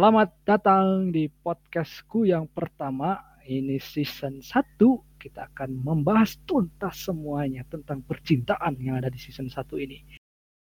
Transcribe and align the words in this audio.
Selamat 0.00 0.32
datang 0.48 1.12
di 1.12 1.28
podcastku 1.28 2.24
yang 2.24 2.48
pertama. 2.48 3.20
Ini 3.44 3.76
season 3.76 4.40
1. 4.40 4.80
Kita 5.20 5.52
akan 5.52 5.76
membahas 5.76 6.40
tuntas 6.48 7.04
semuanya 7.04 7.68
tentang 7.68 8.00
percintaan 8.08 8.80
yang 8.80 8.96
ada 8.96 9.12
di 9.12 9.20
season 9.20 9.52
1 9.52 9.60
ini. 9.76 10.00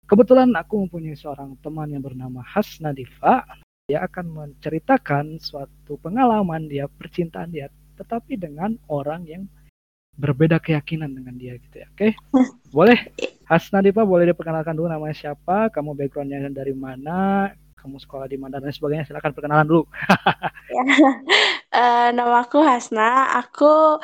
Kebetulan 0.05 0.53
aku 0.53 0.85
mempunyai 0.85 1.17
seorang 1.17 1.57
teman 1.65 1.89
yang 1.89 2.05
bernama 2.05 2.45
Hasna 2.45 2.93
Diva. 2.93 3.41
Dia 3.89 4.05
akan 4.05 4.37
menceritakan 4.37 5.41
suatu 5.41 5.97
pengalaman 5.97 6.69
dia, 6.69 6.85
percintaan 6.85 7.57
dia, 7.57 7.73
tetapi 7.97 8.37
dengan 8.37 8.77
orang 8.93 9.25
yang 9.25 9.49
berbeda 10.13 10.61
keyakinan 10.61 11.09
dengan 11.09 11.41
dia 11.41 11.57
gitu 11.57 11.81
ya. 11.81 11.89
Oke, 11.89 12.13
boleh 12.77 13.01
Hasna 13.49 13.81
Diva 13.81 14.05
boleh 14.05 14.29
diperkenalkan 14.29 14.77
dulu 14.77 14.93
namanya 14.93 15.17
siapa, 15.17 15.73
kamu 15.73 15.97
backgroundnya 15.97 16.53
dari 16.53 16.77
mana, 16.77 17.49
kamu 17.83 17.99
sekolah 17.99 18.31
di 18.31 18.39
mana 18.39 18.63
dan 18.63 18.71
sebagainya. 18.71 19.11
Silakan 19.11 19.35
perkenalan 19.35 19.67
dulu. 19.67 19.83
ya. 20.79 20.85
uh, 21.75 22.09
nama 22.17 22.47
aku 22.47 22.63
Hasna, 22.63 23.35
aku 23.43 23.99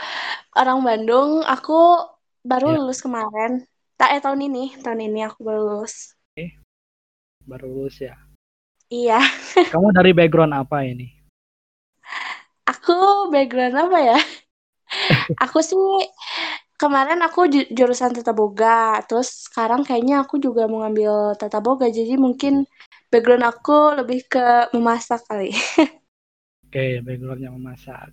orang 0.58 0.82
Bandung. 0.82 1.46
Aku 1.46 2.02
baru 2.42 2.74
ya. 2.74 2.76
lulus 2.82 2.98
kemarin. 2.98 3.62
Tak 3.94 4.18
eh 4.18 4.22
tahun 4.22 4.50
ini, 4.50 4.82
tahun 4.82 5.06
ini 5.06 5.22
aku 5.22 5.46
baru 5.46 5.62
lulus. 5.62 6.18
Oke. 6.34 6.58
Baru 7.46 7.70
lulus 7.70 8.02
ya. 8.02 8.18
Iya. 8.90 9.22
Kamu 9.72 9.94
dari 9.94 10.10
background 10.10 10.58
apa 10.58 10.82
ini? 10.82 11.14
Aku 12.66 13.30
background 13.30 13.78
apa 13.78 13.98
ya? 14.02 14.18
aku 15.44 15.60
sih 15.60 15.76
kemarin 16.80 17.20
aku 17.20 17.50
jurusan 17.50 18.14
tata 18.14 18.32
boga, 18.32 19.02
terus 19.04 19.50
sekarang 19.50 19.82
kayaknya 19.82 20.22
aku 20.22 20.38
juga 20.38 20.70
mau 20.70 20.86
ngambil 20.86 21.36
tata 21.36 21.58
boga, 21.58 21.90
jadi 21.90 22.14
mungkin 22.16 22.64
background 23.08 23.44
aku 23.44 23.98
lebih 23.98 24.28
ke 24.28 24.72
memasak 24.76 25.24
kali. 25.28 25.52
Oke, 26.68 27.00
backgroundnya 27.00 27.48
memasak. 27.48 28.12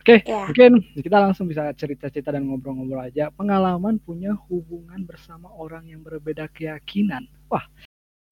Oke, 0.00 0.24
ya. 0.24 0.48
mungkin 0.48 0.80
kita 0.96 1.20
langsung 1.20 1.44
bisa 1.44 1.68
cerita-cerita 1.76 2.32
dan 2.32 2.48
ngobrol-ngobrol 2.48 3.04
aja. 3.04 3.28
Pengalaman 3.36 4.00
punya 4.00 4.32
hubungan 4.48 5.04
bersama 5.04 5.52
orang 5.52 5.92
yang 5.92 6.00
berbeda 6.00 6.48
keyakinan. 6.56 7.28
Wah, 7.52 7.68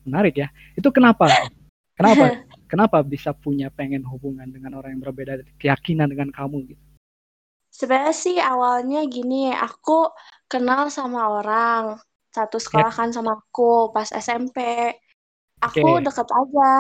menarik 0.04 0.40
ya. 0.40 0.48
Itu 0.72 0.88
kenapa? 0.88 1.28
Kenapa? 1.92 2.40
kenapa 2.72 3.04
bisa 3.04 3.36
punya 3.36 3.68
pengen 3.68 4.00
hubungan 4.04 4.48
dengan 4.48 4.80
orang 4.80 4.96
yang 4.96 5.04
berbeda 5.04 5.44
keyakinan 5.60 6.08
dengan 6.08 6.32
kamu 6.32 6.72
gitu? 6.72 6.84
Sebenarnya 7.68 8.16
sih 8.16 8.36
awalnya 8.40 9.04
gini, 9.04 9.52
aku 9.52 10.08
kenal 10.48 10.88
sama 10.88 11.28
orang 11.40 12.00
satu 12.32 12.56
sekolah 12.56 12.92
kan 12.92 13.12
sama 13.12 13.36
aku 13.36 13.92
pas 13.92 14.08
SMP. 14.08 14.56
Aku 15.58 15.98
okay. 15.98 16.04
deket 16.06 16.28
aja, 16.30 16.70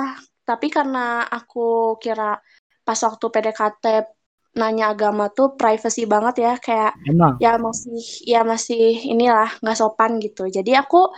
tapi 0.46 0.66
karena 0.70 1.26
aku 1.26 1.98
kira 1.98 2.38
pas 2.86 2.98
waktu 3.02 3.26
PDKT 3.26 3.84
nanya 4.58 4.94
agama 4.94 5.28
tuh 5.30 5.54
privacy 5.54 6.06
banget 6.06 6.46
ya, 6.46 6.52
kayak 6.58 6.92
Emang. 7.06 7.36
ya 7.42 7.58
masih 7.58 8.00
ya 8.26 8.40
masih 8.46 9.02
inilah 9.06 9.50
nggak 9.60 9.78
sopan 9.78 10.22
gitu. 10.22 10.46
Jadi 10.46 10.78
aku 10.78 11.10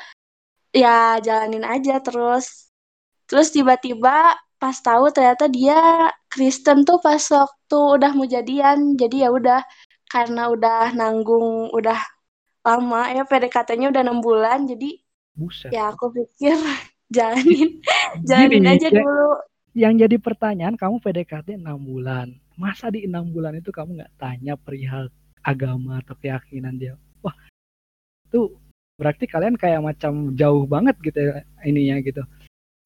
ya 0.72 1.20
jalanin 1.20 1.64
aja 1.64 2.00
terus. 2.00 2.72
Terus 3.28 3.55
tiba-tiba 3.55 4.34
pas 4.61 4.77
tahu 4.83 5.08
ternyata 5.14 5.47
dia 5.47 6.11
Kristen 6.28 6.83
tuh 6.83 6.98
pas 6.98 7.20
waktu 7.20 7.78
udah 7.97 8.11
mau 8.16 8.27
jadian. 8.27 8.98
Jadi 8.98 9.22
ya 9.25 9.31
udah 9.31 9.62
karena 10.11 10.50
udah 10.50 10.91
nanggung 10.98 11.70
udah 11.70 12.00
lama 12.66 13.08
ya 13.14 13.25
PDKT-nya 13.25 13.88
udah 13.88 14.03
enam 14.05 14.20
bulan 14.20 14.69
jadi 14.69 15.00
Buset. 15.32 15.70
ya 15.72 15.94
aku 15.94 16.12
pikir 16.12 16.59
jalanin. 17.10 17.82
Jalanin 18.28 18.65
aja 18.66 18.88
ya, 18.88 19.03
dulu. 19.03 19.28
yang 19.75 19.94
jadi 19.98 20.16
pertanyaan 20.19 20.75
kamu 20.78 21.03
PDKT 21.03 21.59
enam 21.59 21.78
bulan. 21.78 22.34
Masa 22.59 22.91
di 22.91 23.06
enam 23.06 23.26
bulan 23.31 23.59
itu 23.59 23.71
kamu 23.71 24.03
nggak 24.03 24.15
tanya 24.19 24.54
perihal 24.59 25.10
agama 25.43 25.99
atau 26.03 26.15
keyakinan 26.19 26.78
dia? 26.78 26.94
Wah 27.22 27.34
itu 28.26 28.54
berarti 28.99 29.25
kalian 29.26 29.56
kayak 29.59 29.81
macam 29.82 30.34
jauh 30.34 30.66
banget 30.66 30.97
gitu 31.03 31.19
ya, 31.19 31.43
ininya 31.66 32.03
gitu. 32.03 32.22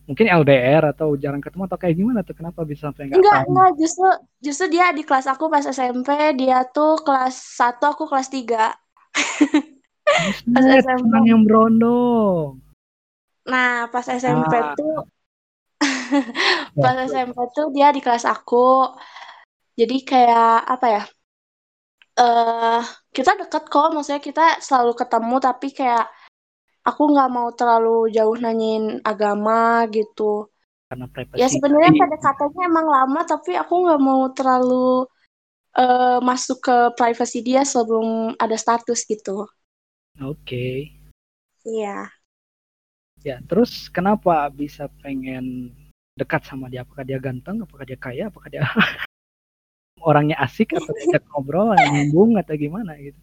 Mungkin 0.05 0.29
LDR 0.29 0.93
atau 0.93 1.17
jarang 1.17 1.41
ketemu 1.41 1.65
atau 1.65 1.79
kayak 1.81 1.97
gimana 1.97 2.21
tuh? 2.21 2.37
Kenapa 2.37 2.61
bisa 2.69 2.93
sampai 2.93 3.09
nggak 3.09 3.21
enggak 3.21 3.41
enggak 3.49 3.71
justru 3.81 4.09
justru 4.45 4.67
dia 4.77 4.93
di 4.93 5.01
kelas 5.01 5.25
aku 5.25 5.49
pas 5.49 5.65
SMP 5.65 6.13
dia 6.37 6.69
tuh 6.69 7.01
kelas 7.01 7.33
satu 7.33 7.97
aku 7.97 8.05
kelas 8.09 8.29
tiga. 8.29 8.77
Pas 10.53 10.61
SMP 10.85 11.33
yang 11.33 11.49
berondong 11.49 12.61
Nah, 13.45 13.89
pas 13.93 14.07
SMP 14.09 14.55
ah. 14.57 14.73
tuh 14.73 14.97
pas 16.83 16.97
SMP 17.05 17.37
tuh 17.53 17.69
dia 17.75 17.93
di 17.93 18.01
kelas 18.01 18.25
aku. 18.25 18.93
Jadi 19.75 19.97
kayak 20.07 20.65
apa 20.65 20.87
ya? 20.87 21.03
Eh, 22.15 22.23
uh, 22.23 22.83
kita 23.11 23.35
deket 23.35 23.67
kok, 23.67 23.91
maksudnya 23.91 24.23
kita 24.23 24.63
selalu 24.63 24.95
ketemu 24.95 25.37
tapi 25.43 25.69
kayak 25.75 26.07
aku 26.87 27.03
nggak 27.11 27.31
mau 27.33 27.49
terlalu 27.57 28.13
jauh 28.15 28.37
nanyain 28.39 29.03
agama 29.03 29.83
gitu. 29.91 30.47
Karena 30.87 31.11
privasi. 31.11 31.41
Ya 31.43 31.49
sebenarnya 31.51 31.93
pada 31.99 32.17
katanya 32.23 32.61
emang 32.71 32.87
lama 32.87 33.21
tapi 33.27 33.59
aku 33.59 33.75
nggak 33.83 34.03
mau 34.05 34.23
terlalu 34.31 35.11
uh, 35.75 36.19
masuk 36.23 36.63
ke 36.63 36.77
privasi 36.95 37.43
dia 37.43 37.67
sebelum 37.67 38.39
ada 38.39 38.55
status 38.55 39.03
gitu. 39.09 39.51
Oke. 40.23 40.39
Okay. 40.47 40.77
Iya. 41.67 42.13
Ya, 43.25 43.41
terus 43.49 43.89
kenapa 43.89 44.53
bisa 44.53 44.85
pengen 45.01 45.73
dekat 46.13 46.45
sama 46.45 46.69
dia? 46.69 46.85
Apakah 46.85 47.09
dia 47.09 47.17
ganteng? 47.17 47.65
Apakah 47.65 47.89
dia 47.89 47.97
kaya? 47.97 48.29
Apakah 48.29 48.53
dia 48.53 48.61
orangnya 50.05 50.37
asik 50.45 50.77
atau 50.77 50.93
dia 50.93 51.17
ngobrol, 51.33 51.73
nyambung 51.73 52.37
atau 52.37 52.53
gimana 52.53 52.93
gitu? 53.01 53.17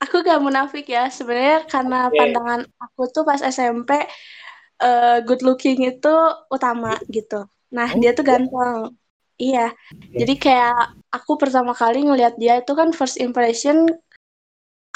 Aku 0.00 0.24
gak 0.24 0.40
munafik 0.40 0.88
ya, 0.88 1.12
sebenarnya 1.12 1.68
karena 1.68 2.08
okay. 2.08 2.16
pandangan 2.16 2.60
aku 2.80 3.02
tuh 3.12 3.28
pas 3.28 3.44
SMP 3.44 3.92
uh, 3.92 4.06
eh, 4.80 5.18
good 5.20 5.44
looking 5.44 5.84
itu 5.84 6.14
utama 6.48 6.96
gitu. 7.12 7.44
Nah, 7.68 7.92
oh, 7.92 8.00
dia 8.00 8.16
tuh 8.16 8.24
ganteng. 8.24 8.96
Iya. 9.36 9.76
Okay. 9.76 10.24
Jadi 10.24 10.34
kayak 10.40 10.96
aku 11.12 11.36
pertama 11.36 11.76
kali 11.76 12.08
ngelihat 12.08 12.40
dia 12.40 12.64
itu 12.64 12.72
kan 12.72 12.96
first 12.96 13.20
impression 13.20 13.84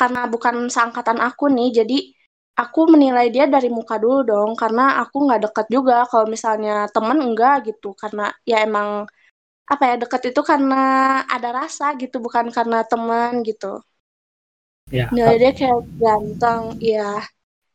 karena 0.00 0.24
bukan 0.32 0.72
seangkatan 0.72 1.20
aku 1.20 1.52
nih, 1.52 1.84
jadi 1.84 1.98
aku 2.52 2.80
menilai 2.92 3.32
dia 3.32 3.48
dari 3.48 3.72
muka 3.72 3.96
dulu 3.96 4.22
dong 4.22 4.50
karena 4.58 5.00
aku 5.02 5.28
nggak 5.28 5.42
deket 5.48 5.66
juga 5.72 6.04
kalau 6.10 6.26
misalnya 6.28 6.86
temen 6.92 7.18
enggak 7.20 7.68
gitu. 7.68 7.96
Karena 7.96 8.30
ya 8.44 8.62
emang 8.64 9.08
apa 9.66 9.82
ya 9.88 9.96
deket 10.02 10.34
itu 10.34 10.40
karena 10.44 10.82
ada 11.26 11.48
rasa 11.64 11.96
gitu 11.96 12.20
bukan 12.20 12.52
karena 12.52 12.84
teman 12.84 13.40
gitu. 13.46 13.80
Ya 14.92 15.08
nah, 15.14 15.32
dia 15.32 15.54
kayak 15.56 15.80
ganteng 15.96 16.76
ya 16.82 17.22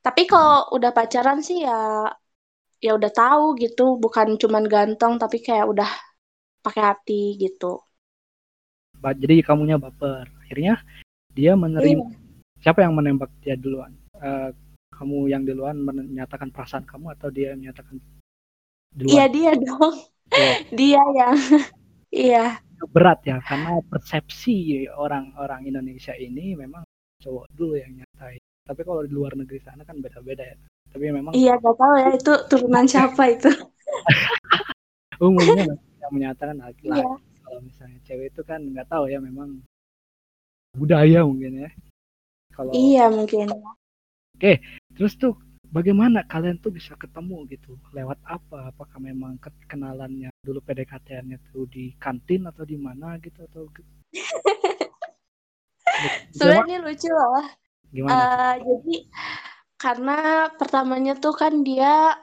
tapi 0.07 0.23
kalau 0.23 0.71
udah 0.71 0.95
pacaran 0.95 1.43
sih 1.43 1.67
ya 1.67 2.07
ya 2.79 2.95
udah 2.95 3.11
tahu 3.11 3.59
gitu 3.59 3.99
bukan 3.99 4.39
cuman 4.39 4.63
ganteng 4.63 5.19
tapi 5.19 5.43
kayak 5.43 5.67
udah 5.67 5.89
pakai 6.63 6.83
hati 6.95 7.35
gitu. 7.35 7.83
Jadi 9.03 9.43
kamunya 9.43 9.75
baper. 9.75 10.31
Akhirnya 10.39 10.79
dia 11.35 11.59
menerima 11.59 12.07
iya. 12.07 12.63
siapa 12.63 12.87
yang 12.87 12.95
menembak 12.95 13.27
dia 13.43 13.59
duluan? 13.59 13.91
Uh, 14.15 14.55
kamu 14.97 15.29
yang 15.29 15.45
duluan 15.45 15.77
menyatakan 15.77 16.49
perasaan 16.49 16.89
kamu 16.89 17.13
atau 17.13 17.29
dia 17.29 17.53
yang 17.53 17.61
menyatakan 17.61 18.01
duluan? 18.97 19.13
Iya 19.13 19.25
dia 19.29 19.51
dong. 19.53 19.93
Oh. 20.33 20.55
dia 20.79 21.01
yang 21.13 21.37
iya. 22.25 22.45
Berat 22.89 23.21
ya 23.25 23.37
karena 23.41 23.81
persepsi 23.85 24.85
orang-orang 24.89 25.69
Indonesia 25.69 26.13
ini 26.17 26.57
memang 26.57 26.81
cowok 27.21 27.45
dulu 27.53 27.77
yang 27.77 27.93
nyatain. 27.93 28.41
Tapi 28.65 28.81
kalau 28.83 29.01
di 29.05 29.11
luar 29.13 29.33
negeri 29.37 29.61
sana 29.61 29.85
kan 29.85 30.01
beda-beda 30.01 30.43
ya. 30.43 30.57
Tapi 30.89 31.03
memang 31.13 31.31
Iya 31.37 31.61
gak 31.61 31.77
tahu 31.77 31.93
ya 31.97 32.09
itu 32.17 32.33
turunan 32.49 32.85
siapa 32.91 33.23
itu. 33.29 33.51
Umumnya 35.17 35.77
yang 36.01 36.11
menyatakan 36.13 36.57
laki-laki. 36.61 37.05
Iya. 37.05 37.15
Kalau 37.47 37.59
misalnya 37.63 37.99
cewek 38.03 38.27
itu 38.35 38.41
kan 38.43 38.59
nggak 38.59 38.87
tahu 38.91 39.07
ya 39.07 39.23
memang 39.23 39.63
budaya 40.75 41.23
mungkin 41.23 41.63
ya. 41.65 41.69
Kalau 42.53 42.71
Iya 42.75 43.05
mungkin. 43.09 43.47
Oke, 44.37 44.61
terus 44.97 45.13
tuh 45.15 45.37
bagaimana 45.69 46.25
kalian 46.25 46.57
tuh 46.59 46.73
bisa 46.73 46.97
ketemu 46.97 47.45
gitu? 47.51 47.77
Lewat 47.93 48.17
apa? 48.25 48.73
Apakah 48.73 48.99
memang 48.99 49.37
kenalannya 49.69 50.33
dulu 50.41 50.59
PDKT-nya 50.63 51.37
tuh 51.53 51.69
di 51.69 51.93
kantin 52.01 52.49
atau 52.49 52.65
di 52.65 52.77
mana 52.79 53.19
gitu 53.21 53.45
atau 53.45 53.69
Sebenarnya 56.37 56.77
lucu 56.83 57.09
loh. 57.09 57.45
Gimana? 57.89 58.13
Uh, 58.13 58.53
jadi 58.61 58.95
karena 59.77 60.17
pertamanya 60.57 61.13
tuh 61.17 61.33
kan 61.33 61.63
dia 61.63 62.17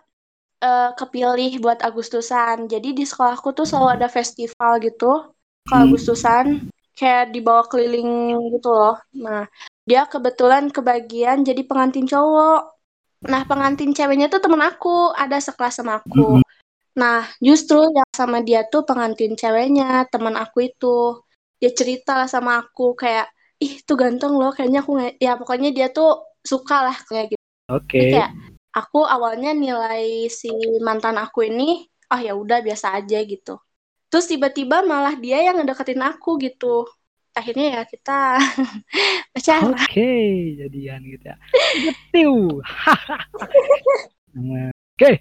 uh, 0.63 0.91
kepilih 0.95 1.59
buat 1.59 1.83
Agustusan. 1.83 2.71
Jadi 2.71 2.95
di 2.95 3.05
sekolahku 3.07 3.55
tuh 3.55 3.67
selalu 3.67 4.03
ada 4.03 4.09
festival 4.11 4.79
gitu 4.83 5.35
ke 5.65 5.75
hmm. 5.75 5.85
Agustusan 5.89 6.47
kayak 6.95 7.35
dibawa 7.35 7.67
keliling 7.67 8.39
gitu 8.55 8.71
loh. 8.71 8.97
Nah, 9.19 9.51
dia 9.85 10.09
kebetulan 10.09 10.73
kebagian 10.73 11.45
jadi 11.45 11.61
pengantin 11.69 12.09
cowok. 12.09 12.73
Nah, 13.25 13.43
pengantin 13.49 13.97
ceweknya 13.97 14.29
tuh 14.29 14.41
temen 14.41 14.61
aku, 14.61 15.13
ada 15.17 15.41
sekelas 15.41 15.81
sama 15.81 16.01
aku. 16.01 16.41
Nah, 16.97 17.25
justru 17.41 17.81
yang 17.81 18.09
sama 18.13 18.45
dia 18.45 18.69
tuh 18.69 18.85
pengantin 18.85 19.37
ceweknya, 19.37 20.05
teman 20.13 20.37
aku 20.37 20.69
itu. 20.69 21.21
Dia 21.61 21.73
cerita 21.73 22.17
lah 22.21 22.29
sama 22.29 22.61
aku 22.61 22.93
kayak, 22.93 23.29
ih 23.61 23.81
tuh 23.85 23.97
ganteng 23.97 24.37
loh, 24.37 24.53
kayaknya 24.53 24.85
aku 24.85 25.01
ya 25.17 25.41
pokoknya 25.41 25.73
dia 25.73 25.89
tuh 25.89 26.37
suka 26.45 26.85
lah 26.85 26.97
kayak 27.09 27.33
gitu. 27.33 27.45
Oke. 27.73 27.89
Okay. 27.89 28.09
Kayak 28.13 28.31
aku 28.77 29.01
awalnya 29.09 29.57
nilai 29.57 30.29
si 30.29 30.53
mantan 30.85 31.17
aku 31.17 31.49
ini, 31.49 31.89
oh 32.13 32.21
ya 32.21 32.37
udah 32.37 32.61
biasa 32.61 33.01
aja 33.01 33.19
gitu. 33.25 33.57
Terus 34.13 34.29
tiba-tiba 34.29 34.85
malah 34.85 35.17
dia 35.17 35.41
yang 35.41 35.59
ngedeketin 35.59 36.05
aku 36.05 36.37
gitu. 36.39 36.85
Akhirnya 37.35 37.67
ya 37.79 37.83
kita 37.87 38.19
pacaran. 39.35 39.75
Oke, 39.75 39.83
okay, 39.91 40.29
jadian 40.63 41.01
gitu 41.03 41.25
ya. 41.27 41.37
Betul. 42.15 42.63
Oke. 44.35 44.71
Okay. 44.95 45.15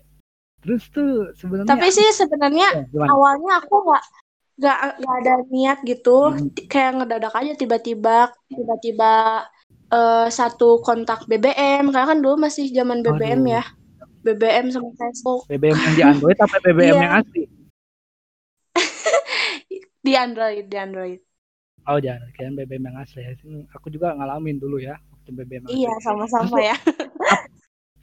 Terus 0.63 0.83
tuh 0.95 1.35
sebenarnya 1.35 1.69
Tapi 1.75 1.87
sih 1.91 2.07
sebenarnya 2.15 2.87
ya, 2.87 3.03
awalnya 3.11 3.59
aku 3.59 3.83
nggak 3.83 4.03
nggak 4.53 4.77
nggak 5.01 5.15
ada 5.25 5.33
niat 5.51 5.79
gitu, 5.83 6.31
hmm. 6.31 6.69
kayak 6.71 7.03
ngedadak 7.03 7.35
aja 7.35 7.53
tiba-tiba 7.59 8.31
tiba-tiba 8.47 9.43
uh, 9.93 10.27
satu 10.29 10.81
kontak 10.81 11.29
BBM 11.29 11.93
karena 11.93 12.07
kan 12.09 12.19
dulu 12.19 12.35
masih 12.41 12.73
zaman 12.73 13.05
BBM 13.05 13.41
Aduh. 13.45 13.55
ya 13.59 13.63
BBM 14.23 14.65
sama 14.71 14.89
Facebook 14.95 15.45
BBM 15.51 15.77
yang 15.77 15.93
di 15.93 16.03
Android 16.03 16.37
apa 16.39 16.55
BBM 16.63 16.95
yang 16.95 17.13
asli 17.21 17.43
di 20.05 20.13
Android 20.15 20.65
di 20.71 20.77
Android 20.79 21.19
oh 21.87 21.97
Android 21.99 22.33
kan 22.35 22.53
BBM 22.55 22.91
yang 22.91 22.97
asli 23.01 23.21
aku 23.73 23.87
juga 23.91 24.15
ngalamin 24.15 24.57
dulu 24.59 24.79
ya 24.79 24.99
waktu 25.11 25.29
BBM 25.33 25.63
asli. 25.67 25.83
iya 25.83 25.93
sama-sama 26.03 26.57
ya. 26.59 26.75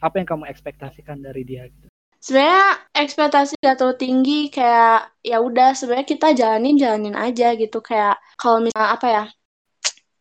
apa 0.04 0.14
yang 0.16 0.28
kamu 0.28 0.44
ekspektasikan 0.48 1.20
dari 1.20 1.44
dia 1.44 1.68
gitu? 1.68 1.86
Sebenarnya 2.20 2.84
ekspektasi 2.92 3.56
gak 3.64 3.80
terlalu 3.80 3.96
tinggi 3.96 4.40
kayak 4.52 5.08
ya 5.24 5.40
udah 5.40 5.72
sebenarnya 5.72 6.08
kita 6.08 6.28
jalanin 6.36 6.76
jalanin 6.76 7.16
aja 7.16 7.56
gitu. 7.56 7.80
Kayak 7.80 8.20
kalau 8.36 8.60
misalnya 8.60 8.90
apa 8.92 9.06
ya 9.08 9.24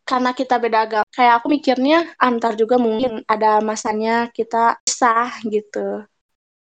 karena 0.08 0.30
kita 0.32 0.56
beda 0.58 0.78
agama 0.88 1.06
kayak 1.12 1.34
aku 1.40 1.46
mikirnya 1.52 1.98
antar 2.16 2.56
juga 2.56 2.80
mungkin 2.80 3.20
ada 3.28 3.60
masanya 3.60 4.32
kita 4.32 4.80
sah 4.88 5.32
gitu. 5.44 6.04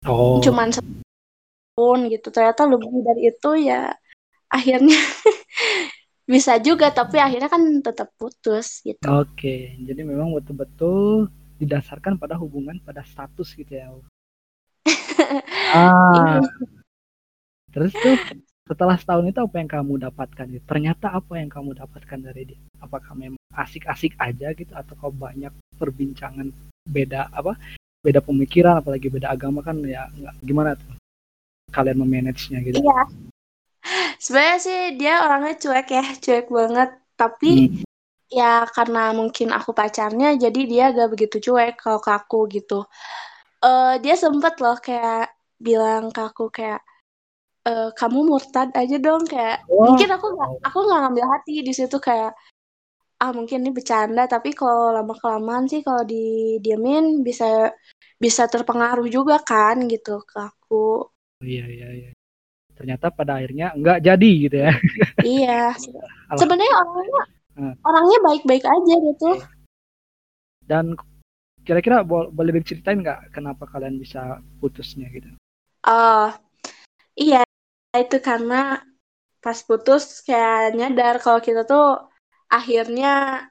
Oh. 0.06 0.38
cuman 0.38 0.70
setahun 0.70 2.00
gitu 2.14 2.28
ternyata 2.30 2.70
lebih 2.70 2.94
dari 3.02 3.22
itu 3.34 3.50
ya 3.58 3.90
akhirnya 4.54 4.94
bisa 6.26 6.58
juga 6.58 6.90
tapi 6.90 7.22
akhirnya 7.22 7.50
kan 7.50 7.62
tetap 7.86 8.10
putus 8.18 8.82
gitu 8.82 9.02
oke 9.06 9.56
jadi 9.86 10.02
memang 10.02 10.34
betul-betul 10.34 11.30
didasarkan 11.62 12.18
pada 12.18 12.36
hubungan 12.36 12.82
pada 12.82 13.06
status 13.06 13.54
gitu 13.54 13.72
ya 13.78 13.94
ah 15.78 16.42
terus 17.70 17.94
tuh 17.94 18.18
setelah 18.66 18.98
setahun 18.98 19.30
itu 19.30 19.40
apa 19.46 19.56
yang 19.62 19.70
kamu 19.70 19.94
dapatkan? 20.10 20.46
Ternyata 20.66 21.14
apa 21.14 21.38
yang 21.38 21.54
kamu 21.54 21.78
dapatkan 21.78 22.18
dari 22.18 22.50
dia? 22.50 22.60
Apakah 22.82 23.14
memang 23.14 23.38
asik-asik 23.54 24.18
aja 24.18 24.58
gitu 24.58 24.74
atau 24.74 24.98
kau 24.98 25.14
banyak 25.14 25.54
perbincangan 25.78 26.50
beda 26.90 27.30
apa? 27.30 27.54
Beda 28.02 28.26
pemikiran 28.26 28.82
apalagi 28.82 29.14
beda 29.14 29.30
agama 29.30 29.62
kan 29.62 29.78
ya 29.86 30.10
gimana 30.42 30.74
tuh 30.74 30.98
kalian 31.70 32.02
memanagenya 32.02 32.60
gitu? 32.66 32.82
Iya. 32.82 33.06
Sebenarnya 34.24 34.58
sih 34.62 34.80
dia 35.00 35.14
orangnya 35.26 35.54
cuek 35.60 35.88
ya, 35.92 36.06
cuek 36.24 36.48
banget. 36.50 36.90
Tapi 37.16 37.52
hmm. 37.72 37.84
ya 38.30 38.66
karena 38.70 39.14
mungkin 39.16 39.50
aku 39.56 39.72
pacarnya 39.72 40.36
jadi 40.36 40.62
dia 40.68 40.86
gak 40.92 41.10
begitu 41.14 41.38
cuek 41.52 41.80
kalau 41.80 42.00
ke 42.04 42.12
aku 42.12 42.40
gitu. 42.52 42.86
Uh, 43.64 43.98
dia 44.04 44.14
sempet 44.20 44.60
loh 44.62 44.78
kayak 44.78 45.34
bilang 45.58 46.12
ke 46.14 46.22
aku 46.22 46.52
kayak 46.54 46.84
uh, 47.66 47.90
kamu 47.98 48.20
murtad 48.30 48.70
aja 48.78 48.98
dong 49.02 49.26
kayak 49.26 49.66
oh. 49.68 49.92
mungkin 49.92 50.10
aku 50.14 50.26
nggak 50.38 50.52
aku 50.68 50.78
nggak 50.86 51.00
ngambil 51.02 51.26
hati 51.34 51.54
di 51.66 51.74
situ 51.74 51.98
kayak 51.98 52.32
ah 53.16 53.32
mungkin 53.32 53.64
ini 53.64 53.72
bercanda 53.72 54.28
tapi 54.28 54.52
kalau 54.54 54.92
lama 54.92 55.16
kelamaan 55.16 55.66
sih 55.72 55.82
kalau 55.82 56.04
didiemin 56.04 57.24
bisa 57.24 57.72
bisa 58.20 58.46
terpengaruh 58.52 59.08
juga 59.08 59.40
kan 59.42 59.88
gitu 59.88 60.20
ke 60.28 60.38
aku 60.52 61.08
oh, 61.08 61.44
iya 61.44 61.66
iya 61.66 61.88
iya 61.96 62.12
ternyata 62.76 63.10
pada 63.10 63.40
akhirnya 63.40 63.72
nggak 63.74 64.00
jadi 64.04 64.32
gitu 64.48 64.58
ya 64.60 64.74
iya 65.24 65.62
sebenarnya 66.40 66.76
orangnya 66.76 67.24
hmm. 67.56 67.74
orangnya 67.82 68.18
baik-baik 68.28 68.66
aja 68.68 68.96
gitu 69.00 69.30
dan 70.66 70.86
kira-kira 71.66 72.06
boleh 72.06 72.62
diceritain 72.62 73.02
nggak 73.02 73.34
kenapa 73.34 73.66
kalian 73.66 73.98
bisa 73.98 74.44
putusnya 74.62 75.08
gitu 75.10 75.32
oh 75.88 76.30
iya 77.16 77.42
itu 77.96 78.20
karena 78.20 78.84
pas 79.40 79.62
putus 79.62 80.26
kayak 80.26 80.74
nyadar 80.74 81.22
kalau 81.22 81.38
kita 81.38 81.64
tuh 81.64 82.02
akhirnya 82.50 83.46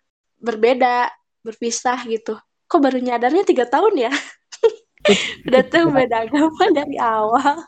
berbeda, 0.45 1.09
berpisah 1.41 2.03
gitu. 2.11 2.37
Kok 2.69 2.81
baru 2.81 2.99
nyadarnya 3.01 3.45
tiga 3.47 3.65
tahun 3.71 4.11
ya? 4.11 4.13
Udah 5.47 5.63
tuh 5.69 5.89
beda 5.93 6.29
agama 6.29 6.65
dari 6.73 6.97
awal. 7.01 7.65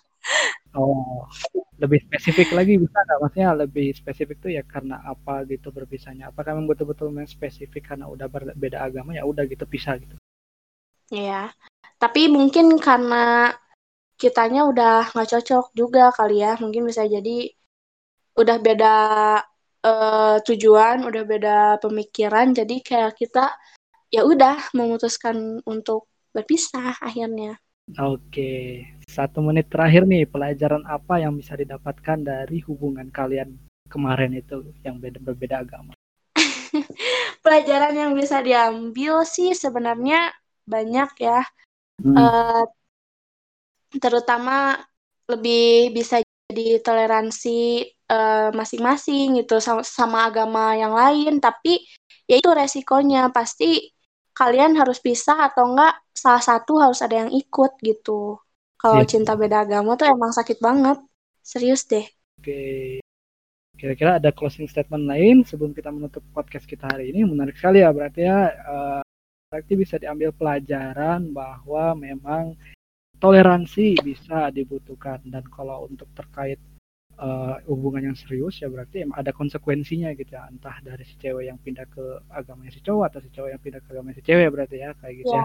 Oh, 0.76 1.24
lebih 1.80 2.04
spesifik 2.04 2.52
lagi 2.52 2.76
bisa 2.76 2.92
nggak? 3.00 3.18
Maksudnya 3.24 3.50
lebih 3.56 3.88
spesifik 3.96 4.36
tuh 4.44 4.52
ya 4.52 4.60
karena 4.60 5.00
apa 5.08 5.48
gitu 5.48 5.72
berpisahnya? 5.72 6.28
Apakah 6.28 6.52
memang 6.52 6.76
betul-betul 6.76 7.08
memang 7.08 7.28
spesifik 7.28 7.92
karena 7.92 8.04
udah 8.04 8.28
berbeda 8.28 8.84
agama 8.84 9.16
ya 9.16 9.24
udah 9.24 9.48
gitu 9.48 9.64
pisah 9.64 9.96
gitu? 9.96 10.20
Iya, 11.08 11.48
tapi 11.96 12.28
mungkin 12.28 12.76
karena 12.76 13.56
kitanya 14.20 14.68
udah 14.68 15.12
nggak 15.12 15.28
cocok 15.32 15.64
juga 15.76 16.08
kali 16.12 16.40
ya 16.40 16.56
mungkin 16.56 16.88
bisa 16.88 17.04
jadi 17.04 17.52
udah 18.36 18.56
beda 18.60 18.94
uh, 19.84 20.36
tujuan 20.40 21.04
udah 21.04 21.22
beda 21.24 21.56
pemikiran 21.84 22.56
jadi 22.56 22.76
kayak 22.80 23.12
kita 23.20 23.52
ya 24.08 24.24
udah 24.24 24.72
memutuskan 24.72 25.60
untuk 25.68 26.08
berpisah 26.32 26.96
akhirnya 27.00 27.60
oke 27.94 28.54
satu 29.06 29.38
menit 29.38 29.70
terakhir 29.70 30.02
nih 30.02 30.26
pelajaran 30.26 30.82
apa 30.84 31.22
yang 31.22 31.38
bisa 31.38 31.54
didapatkan 31.54 32.18
dari 32.18 32.58
hubungan 32.66 33.06
kalian 33.14 33.54
kemarin 33.86 34.34
itu 34.34 34.74
yang 34.82 34.98
beda 34.98 35.22
berbeda 35.22 35.62
agama? 35.62 35.94
Pelajaran 37.44 37.94
yang 37.94 38.12
bisa 38.18 38.42
diambil 38.42 39.22
sih 39.22 39.54
sebenarnya 39.54 40.34
banyak 40.66 41.10
ya. 41.22 41.40
Hmm. 41.96 42.12
uh, 42.12 42.64
terutama 43.96 44.76
lebih 45.30 45.96
bisa 45.96 46.20
jadi 46.50 46.78
toleransi 46.84 47.88
uh, 48.12 48.52
masing-masing 48.52 49.40
gitu 49.40 49.62
sama, 49.62 49.80
sama 49.86 50.28
agama 50.28 50.76
yang 50.76 50.92
lain. 50.92 51.40
Tapi 51.40 51.80
ya 52.28 52.36
itu 52.36 52.50
resikonya 52.52 53.32
pasti 53.32 53.95
kalian 54.36 54.76
harus 54.76 55.00
pisah 55.00 55.48
atau 55.48 55.72
enggak 55.72 55.96
salah 56.12 56.44
satu 56.44 56.76
harus 56.76 57.00
ada 57.00 57.24
yang 57.24 57.32
ikut 57.32 57.80
gitu. 57.80 58.36
Kalau 58.76 59.00
yeah. 59.00 59.08
cinta 59.08 59.32
beda 59.32 59.64
agama 59.64 59.96
tuh 59.96 60.12
emang 60.12 60.36
sakit 60.36 60.60
banget. 60.60 61.00
Serius 61.40 61.88
deh. 61.88 62.04
Oke. 62.36 63.00
Kira-kira 63.76 64.20
ada 64.20 64.32
closing 64.32 64.68
statement 64.68 65.08
lain 65.08 65.44
sebelum 65.44 65.72
kita 65.72 65.88
menutup 65.88 66.20
podcast 66.36 66.68
kita 66.68 66.84
hari 66.88 67.12
ini? 67.12 67.24
Menarik 67.24 67.56
sekali 67.56 67.80
ya 67.80 67.92
berarti 67.92 68.20
ya 68.24 68.52
uh, 68.52 69.02
berarti 69.48 69.72
bisa 69.72 69.96
diambil 69.96 70.32
pelajaran 70.36 71.32
bahwa 71.32 71.96
memang 71.96 72.56
toleransi 73.16 73.96
bisa 74.04 74.52
dibutuhkan. 74.52 75.24
Dan 75.24 75.44
kalau 75.48 75.88
untuk 75.88 76.12
terkait 76.12 76.60
uh, 77.18 77.56
hubungan 77.68 78.12
yang 78.12 78.16
serius 78.16 78.60
ya 78.60 78.68
berarti 78.68 79.04
ada 79.08 79.32
konsekuensinya 79.32 80.12
gitu 80.16 80.36
ya 80.36 80.48
entah 80.48 80.76
dari 80.84 81.04
si 81.04 81.16
cewek 81.20 81.48
yang 81.48 81.58
pindah 81.60 81.84
ke 81.88 82.04
agamanya 82.32 82.72
si 82.72 82.80
cowok 82.80 83.04
atau 83.12 83.20
si 83.24 83.28
cowok 83.32 83.50
yang 83.52 83.62
pindah 83.62 83.80
ke 83.80 83.88
agamanya 83.92 84.16
si 84.16 84.24
cewek 84.24 84.48
berarti 84.52 84.76
ya 84.80 84.90
kayak 85.00 85.14
gitu 85.24 85.32
ya. 85.32 85.44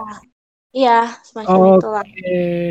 Iya, 0.72 1.00
ya, 1.04 1.20
semacam 1.20 1.56
Oke, 1.76 1.84
okay. 2.00 2.70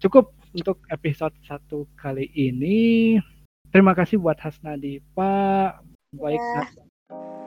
cukup 0.00 0.32
untuk 0.56 0.80
episode 0.88 1.36
satu 1.44 1.84
kali 1.96 2.28
ini. 2.32 3.20
Terima 3.72 3.96
kasih 3.96 4.20
buat 4.20 4.36
Hasna 4.36 4.76
Dipa. 4.76 5.76
Baik. 6.12 6.40
Ya. 6.40 7.40